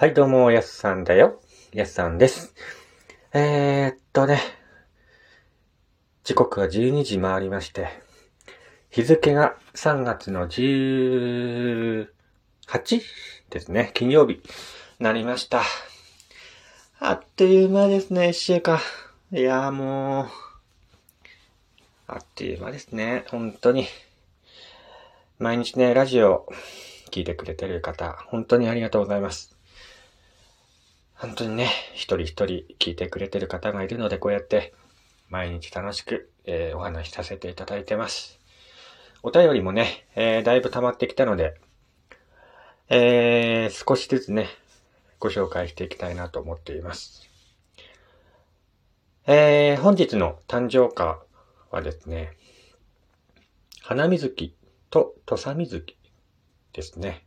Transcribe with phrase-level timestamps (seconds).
[0.00, 1.40] はい、どうも、やすさんだよ。
[1.72, 2.54] やすさんです。
[3.34, 4.40] えー、っとね、
[6.22, 7.88] 時刻は12時回りまして、
[8.90, 12.06] 日付が3月の18
[13.50, 14.40] ですね、金曜日、
[15.00, 15.62] なりました。
[17.00, 18.78] あっという間ですね、一週間。
[19.32, 20.28] いやーもう、
[22.06, 23.88] あっという間ですね、本当に。
[25.40, 26.46] 毎日ね、ラジオ
[27.10, 29.57] 聞いてくれてる方、本当にありがとうございます。
[31.20, 34.72] 本当にね、一人一人聞いてくれてる方がいるので、こうやって
[35.28, 38.38] 毎日楽しく、えーお話しさせていただいてます。
[39.24, 41.60] お便りもね、えーだいぶ溜まってきたので、
[42.88, 44.46] えー少しずつね、
[45.18, 47.28] ご紹介していきたいなと思っています。
[49.26, 51.18] えー本日の誕生花
[51.72, 52.36] はですね、
[53.82, 54.54] 花水木
[54.88, 55.96] と土佐水木
[56.72, 57.26] ですね。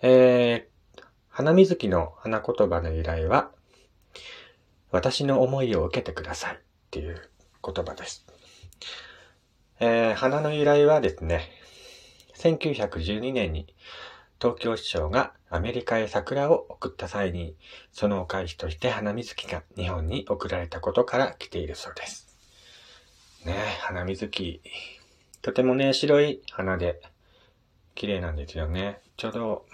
[0.00, 0.71] えー
[1.34, 3.52] 花水木の花言葉の由来は、
[4.90, 6.58] 私の思いを受けてくださいっ
[6.90, 7.30] ていう
[7.64, 8.26] 言葉です。
[9.80, 11.48] えー花の由来はですね、
[12.36, 13.74] 1912年に
[14.38, 17.56] 東京市長がアメリカへ桜を送った際に、
[17.92, 22.28] そのお返しとして花水木が日本に送られたことから来ているそうです。
[23.46, 24.60] ねえ花水木。
[25.40, 27.00] とてもね、白い花で
[27.94, 29.00] 綺麗なんですよね。
[29.16, 29.66] ちょうど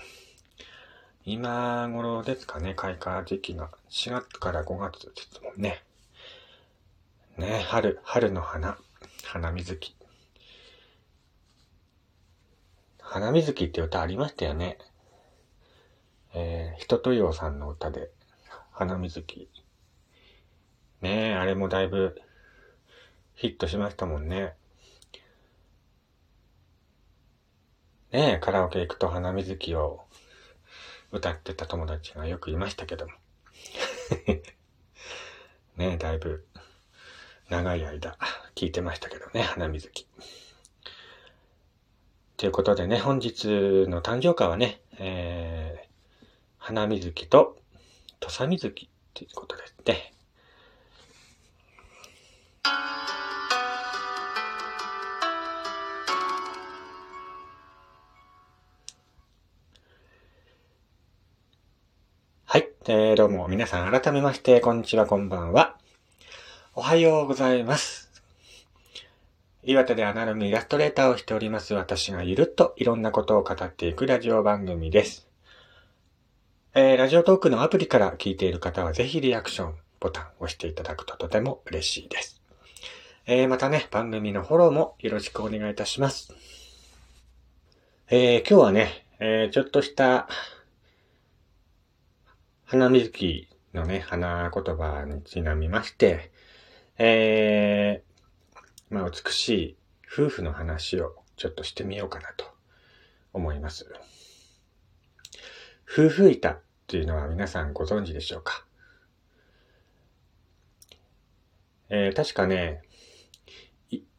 [1.30, 3.68] 今頃ですかね、開花時期が。
[3.90, 5.84] 4月から5月ですもんね。
[7.36, 8.78] ね、春、春の花、
[9.24, 9.94] 花水木。
[12.98, 14.78] 花水木って歌ありましたよね。
[16.32, 18.10] えー、人とようさんの歌で、
[18.72, 19.50] 花水木。
[21.02, 22.18] ねえ、あれもだいぶ
[23.34, 24.54] ヒットしましたもんね。
[28.12, 30.08] ねえ、カラオケ行くと花水木を
[31.10, 33.12] 歌ってた友達がよくいましたけども。
[35.76, 36.46] ねえ、だいぶ
[37.48, 38.18] 長い間
[38.54, 40.06] 聞いてましたけどね、花水木。
[42.36, 43.46] ということでね、本日
[43.88, 45.88] の誕生花はね、えー、
[46.58, 47.56] 花水木と
[48.20, 50.12] 土佐水木ということですね。
[62.90, 65.76] えー、どうも皆さん改めまして、こんにちは、こんばんは。
[66.74, 68.10] おはようございます。
[69.62, 75.28] 岩手でアナログイラストレーターをしております私がゆるっといろんなことを語っていくラジオ番組です。
[76.72, 82.40] えー、ラジオトークのアプリから聞いている方はぜひリアクションボタンを押していただくととても嬉しいです。
[83.26, 86.32] えー、またね、番組のフォローもよろしくお願いいたします。
[88.08, 90.26] えー、今日はね、えー、ちょっとした
[92.70, 96.30] 花水木のね、花言葉にちなみまして、
[96.98, 102.44] えー、まあ、美しい夫婦の話をちょっとしてみようかなと
[103.32, 103.90] 思います。
[105.90, 108.66] 夫婦板っていうのは皆さんご存知でしょうか？
[111.88, 112.82] えー、確かね、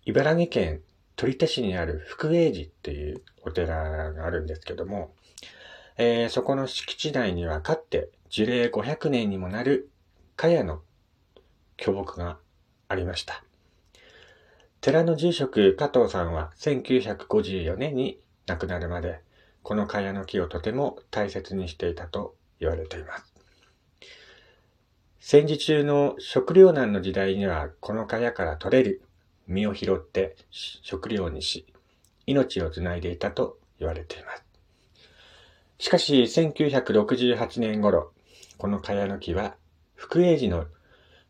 [0.06, 0.82] 茨城県
[1.16, 5.14] 取手市にある福永寺っていうお寺があるんですけども、
[5.98, 9.90] えーそこの敷地内にはかつて樹齢500年にもなる
[10.36, 10.82] 茅の
[11.78, 12.38] 巨木が
[12.88, 13.44] ありました。
[14.82, 19.20] 寺の住職加藤さんは1954年に亡くなるまで
[19.64, 23.34] この茅の木をとても大切にしていたと言われています。
[25.20, 29.02] 戦時中の食糧難の時代にはこの茅から取れる
[29.48, 31.66] 実を拾って食料にし
[32.26, 34.44] 命をつないでいたと言われています。
[35.80, 38.12] しかし1968年頃
[38.60, 39.56] この茅の木は
[39.96, 40.66] 福永寺の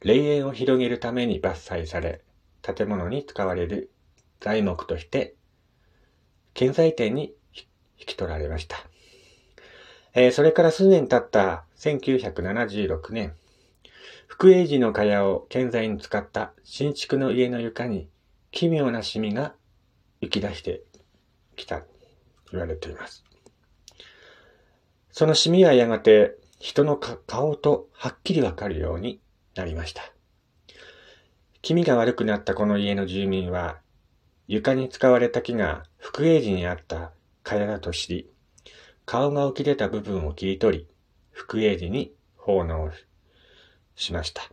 [0.02, 2.24] 霊園を広げるために伐採され
[2.64, 3.92] 建物に使われる
[4.40, 5.36] 材木として
[6.56, 7.36] 建材店に
[8.00, 8.78] 引き取られました。
[10.16, 13.36] えーそれから数年経った1976年、
[14.26, 18.10] 福永寺の茅を建材に使った新築の家の床に
[18.50, 19.54] 奇妙なシミが
[20.24, 20.82] 浮き出して
[21.56, 21.88] きたと
[22.54, 23.24] 言われています。
[25.12, 29.22] そのシミはやがて人の顔とはっきりわかるように
[29.56, 30.02] なりました。
[31.62, 33.80] 気味が悪くなったこの家の住民は、
[34.48, 37.12] 床に使われた木が福永寺にあった
[37.44, 38.30] 茅だと知り、
[39.06, 40.88] 顔が浮き出た部分を切り取り、
[41.32, 42.92] 福永寺に奉納
[43.96, 44.44] しました。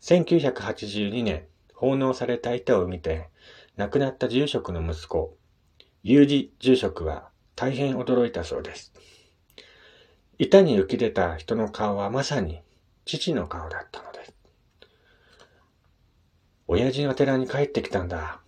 [0.00, 3.28] 1982年、奉納された板を見て、
[3.76, 5.36] 亡くなった住職の息子、
[6.02, 8.92] 有事住職は大変驚いたそうです。
[10.38, 12.60] 板に浮き出た人の顔はまさに
[13.04, 14.34] 父の顔だったのです。
[16.66, 18.40] 親父が寺に帰ってきたんだ。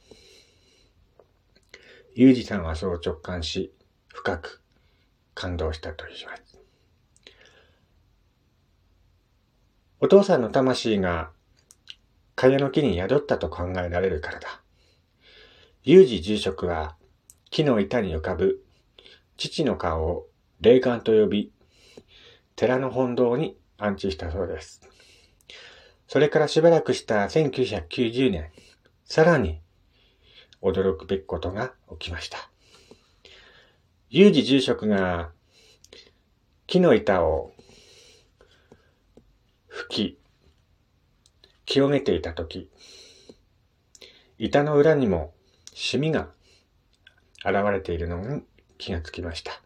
[2.15, 3.73] ゆうじさんはそう直感し、
[4.09, 4.63] 深く
[5.35, 6.59] 感動したと言います。
[10.01, 11.31] お父さんの魂が
[12.35, 14.61] 茅の木に宿ったと考えられるからだ。
[15.85, 16.97] 有事住職は
[17.51, 18.65] 木の板に浮かぶ
[19.37, 20.27] 父の顔を
[20.61, 21.53] 霊感と呼び、
[22.57, 24.81] 寺の本堂に安置したそうです。
[26.09, 28.51] それからしばらくした1990年、
[29.05, 29.61] さらに
[30.63, 32.51] 驚くべきことが起きました。
[34.09, 35.31] 有事住職が
[36.67, 37.53] 木の板を
[39.69, 40.19] 吹き、
[41.67, 42.71] 清めていたとき、
[44.39, 45.35] 板の裏にも
[45.75, 46.31] シミが
[47.45, 48.43] 現れているのに
[48.79, 49.66] 気がつきました。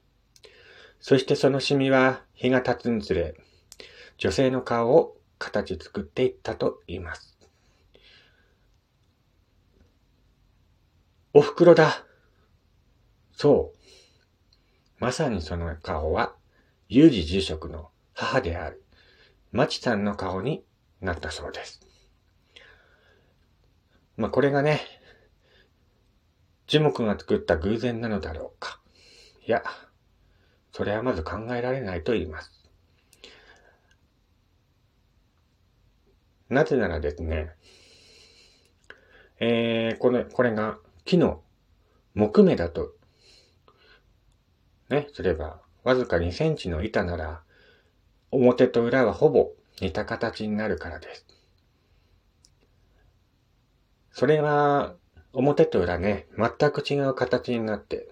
[1.01, 3.35] そしてそのシミは日が経つにつれ、
[4.19, 7.39] 女性の顔を形作っていったと言います。
[11.33, 12.05] お袋だ。
[13.33, 13.79] そう。
[14.99, 16.35] まさにその顔は、
[16.89, 18.85] 有事住職の母である、
[19.53, 20.63] まちさんの顔に
[21.01, 21.81] なったそうです。
[24.19, 24.81] まあ、これがね、
[26.67, 28.81] 樹木が作った偶然なのだろうか。
[29.47, 29.65] いや、
[30.73, 32.53] それはまず考えられないと言います。
[36.49, 37.51] なぜならですね、
[39.39, 41.43] えー、これ、これが木の
[42.15, 42.93] 木目だと、
[44.89, 47.43] ね、すれば、わずか2センチの板なら、
[48.33, 51.27] 表と裏はほぼ似た形になるからです。
[54.13, 54.95] それは、
[55.33, 58.09] 表と裏ね、全く違う形になって、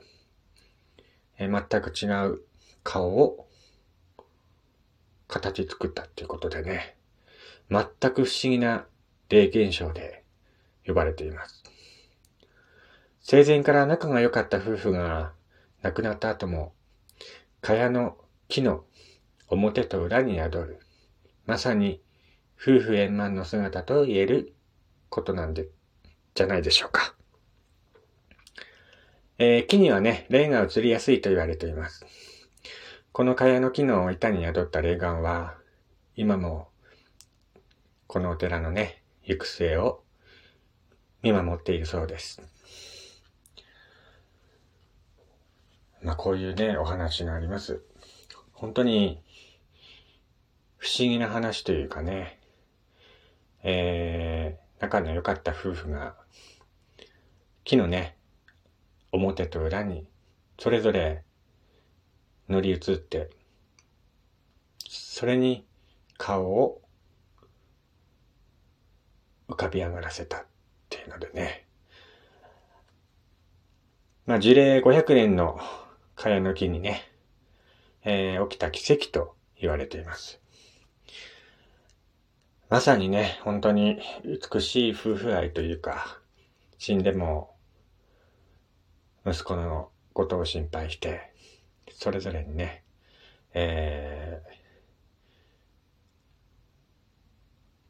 [1.39, 2.41] え全く違う
[2.89, 3.47] 顔を
[5.27, 6.97] 形作ったっていうことでね、
[7.69, 8.87] 全く不思議な
[9.29, 10.25] 霊現象で
[10.87, 11.63] 呼ばれています。
[13.21, 15.33] 生前から仲が良かった夫婦が
[15.83, 16.73] 亡くなった後も、
[17.61, 18.17] 蚊帳の
[18.49, 18.85] 木の
[19.49, 20.81] 表と裏に宿る、
[21.45, 22.01] まさに
[22.59, 24.55] 夫婦円満の姿と言える
[25.11, 25.69] ことなんで
[26.35, 27.15] じゃないでしょうか。
[29.37, 32.07] えー、木にはね、霊が移りやすいと言われています。
[33.19, 35.57] この茅の木の板に宿った霊眼は、
[36.15, 36.69] 今も、
[38.07, 40.05] このお寺のね、行く末を
[41.21, 42.41] 見守っているそうです。
[46.01, 47.83] まあ、こういうね、お話があります。
[48.53, 49.21] 本当に、
[50.77, 52.39] 不思議な話というかね、
[53.65, 56.15] えー、仲の良かった夫婦が、
[57.65, 58.17] 木のね、
[59.11, 60.07] 表と裏に、
[60.61, 61.25] それぞれ
[62.49, 63.31] 乗り移って、
[64.89, 65.67] それに
[66.17, 66.81] 顔を
[69.49, 70.47] 浮かび上がらせたっ
[70.89, 71.67] ていうのでね。
[74.27, 75.59] まあ、樹齢500年の
[76.15, 77.03] 茅の木にね、
[78.05, 80.41] えー、起きた奇跡と言われています。
[82.69, 83.99] まさにね、本当に
[84.53, 86.21] 美しい夫婦愛というか、
[86.77, 87.57] 死んでも
[89.27, 91.28] 息子のことを心配して、
[91.93, 92.85] それぞれにね、
[93.55, 94.51] えー、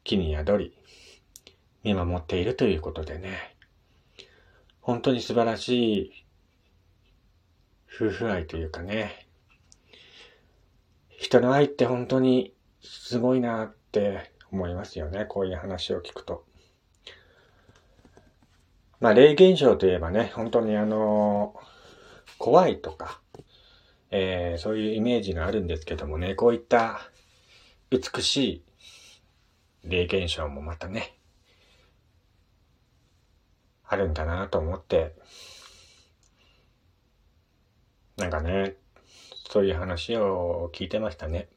[0.03, 0.73] 木に宿り、
[1.83, 3.55] 見守っているということでね、
[4.81, 6.25] 本当に素晴らしい
[7.93, 9.27] 夫婦愛というかね、
[11.17, 15.25] 人の愛って本当にすごいなって思いますよね。
[15.25, 16.45] こういう話を聞くと。
[18.99, 21.55] まあ、霊現象といえばね、本当にあの、
[22.37, 23.21] 怖いとか、
[24.11, 27.01] えー、そういうイメージがあるんですけどもね、こういった
[27.91, 28.63] 美し
[29.83, 31.15] い霊現象もまたね、
[33.85, 35.15] あるんだなと思って、
[38.17, 38.75] なんかね、
[39.49, 41.47] そういう話を聞いてましたね。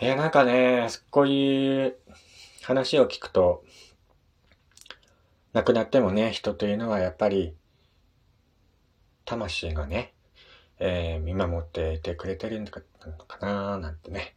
[0.00, 1.96] えー、なんかね、こういう
[2.62, 3.64] 話を聞くと、
[5.52, 7.54] 亡くなってもね、人というのはやっぱり、
[9.24, 10.14] 魂がね、
[10.78, 12.82] えー、見守っていてくれてるのか
[13.40, 14.34] ななんてね、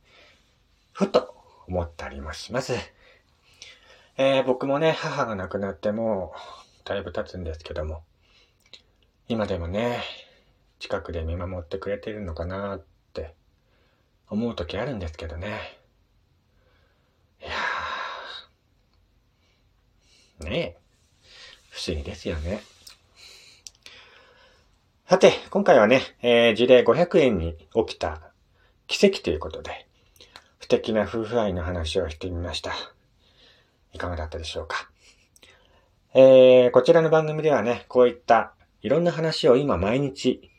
[0.94, 1.36] ふと
[1.68, 2.74] 思ったりもします。
[4.18, 6.34] えー、僕もね、母が亡くなっても、
[6.86, 8.04] だいぶ経つんですけども、
[9.28, 10.02] 今でもね、
[10.80, 13.34] 近くで見守ってくれてるのかなって
[14.30, 15.80] 思う時あるんですけどね。
[17.42, 20.78] いやー、ねえ、
[21.72, 22.62] 不思議ですよね。
[25.08, 28.32] さて、今回はね、えー、事例500円に起きた
[28.88, 29.86] 奇跡ということで、
[30.58, 32.74] 不敵な夫婦愛の話をしてみました。
[33.94, 34.90] いかがだったでしょうか？
[36.16, 40.50] えー、こちらの番組ではね、こういったいろんな話を今毎日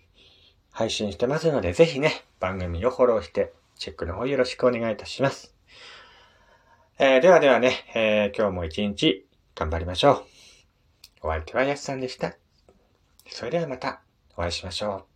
[0.71, 5.57] 配信してますので、ぜひね、番組をフォローして、チェックの方よろしくお願いいたします。
[7.01, 9.27] えー、ではではね、えー、今日も一日
[9.57, 10.25] 頑張りましょう。
[11.23, 12.37] お相手はやすさんでした。
[13.29, 14.03] それではまた
[14.37, 15.16] お会いしましょう。